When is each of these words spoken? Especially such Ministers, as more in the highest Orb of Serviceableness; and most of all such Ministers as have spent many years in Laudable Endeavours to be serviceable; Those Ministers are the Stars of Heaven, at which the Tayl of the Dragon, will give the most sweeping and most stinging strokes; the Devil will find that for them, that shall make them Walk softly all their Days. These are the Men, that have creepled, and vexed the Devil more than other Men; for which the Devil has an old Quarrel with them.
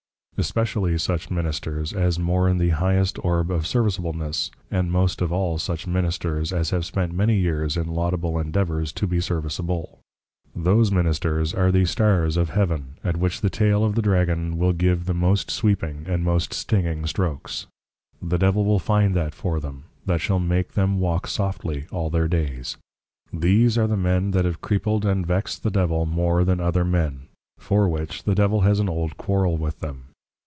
Especially 0.37 0.97
such 0.97 1.29
Ministers, 1.29 1.93
as 1.93 2.17
more 2.17 2.49
in 2.49 2.57
the 2.57 2.69
highest 2.69 3.23
Orb 3.23 3.51
of 3.51 3.67
Serviceableness; 3.67 4.49
and 4.71 4.91
most 4.91 5.21
of 5.21 5.31
all 5.31 5.59
such 5.59 5.85
Ministers 5.85 6.51
as 6.51 6.71
have 6.71 6.83
spent 6.83 7.13
many 7.13 7.35
years 7.37 7.77
in 7.77 7.85
Laudable 7.85 8.39
Endeavours 8.39 8.91
to 8.93 9.05
be 9.05 9.19
serviceable; 9.21 9.99
Those 10.55 10.91
Ministers 10.91 11.53
are 11.53 11.71
the 11.71 11.85
Stars 11.85 12.37
of 12.37 12.49
Heaven, 12.49 12.95
at 13.03 13.17
which 13.17 13.41
the 13.41 13.51
Tayl 13.51 13.85
of 13.85 13.93
the 13.93 14.01
Dragon, 14.01 14.57
will 14.57 14.73
give 14.73 15.05
the 15.05 15.13
most 15.13 15.51
sweeping 15.51 16.05
and 16.07 16.23
most 16.23 16.55
stinging 16.55 17.05
strokes; 17.05 17.67
the 18.19 18.39
Devil 18.39 18.65
will 18.65 18.79
find 18.79 19.15
that 19.15 19.35
for 19.35 19.59
them, 19.59 19.83
that 20.07 20.21
shall 20.21 20.39
make 20.39 20.73
them 20.73 20.99
Walk 20.99 21.27
softly 21.27 21.85
all 21.91 22.09
their 22.09 22.27
Days. 22.27 22.77
These 23.31 23.77
are 23.77 23.85
the 23.85 23.95
Men, 23.97 24.31
that 24.31 24.45
have 24.45 24.59
creepled, 24.59 25.05
and 25.05 25.23
vexed 25.23 25.61
the 25.61 25.69
Devil 25.69 26.07
more 26.07 26.43
than 26.43 26.59
other 26.59 26.83
Men; 26.83 27.27
for 27.59 27.87
which 27.87 28.23
the 28.23 28.33
Devil 28.33 28.61
has 28.61 28.79
an 28.79 28.89
old 28.89 29.17
Quarrel 29.17 29.57
with 29.57 29.81
them. 29.81 30.05